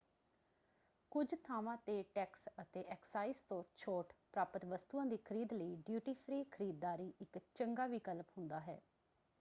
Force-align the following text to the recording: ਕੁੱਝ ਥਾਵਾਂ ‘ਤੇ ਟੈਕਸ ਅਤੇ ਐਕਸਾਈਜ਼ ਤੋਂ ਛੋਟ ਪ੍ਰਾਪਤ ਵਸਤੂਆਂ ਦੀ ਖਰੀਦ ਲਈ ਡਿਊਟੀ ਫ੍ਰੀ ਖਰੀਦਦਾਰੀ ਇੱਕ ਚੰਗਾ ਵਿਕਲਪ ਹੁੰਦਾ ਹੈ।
ਕੁੱਝ 1.11 1.27
ਥਾਵਾਂ 1.43 1.75
‘ਤੇ 1.77 2.01
ਟੈਕਸ 2.15 2.47
ਅਤੇ 2.61 2.83
ਐਕਸਾਈਜ਼ 2.89 3.37
ਤੋਂ 3.49 3.63
ਛੋਟ 3.77 4.13
ਪ੍ਰਾਪਤ 4.33 4.65
ਵਸਤੂਆਂ 4.65 5.05
ਦੀ 5.05 5.17
ਖਰੀਦ 5.17 5.53
ਲਈ 5.53 5.75
ਡਿਊਟੀ 5.85 6.13
ਫ੍ਰੀ 6.15 6.43
ਖਰੀਦਦਾਰੀ 6.51 7.11
ਇੱਕ 7.21 7.37
ਚੰਗਾ 7.55 7.87
ਵਿਕਲਪ 7.87 8.37
ਹੁੰਦਾ 8.37 8.59
ਹੈ। 8.59 8.79